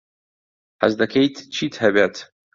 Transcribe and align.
حەز 0.81 0.93
دەکەیت 1.01 1.35
چیت 1.55 1.73
هەبێت؟ 1.83 2.15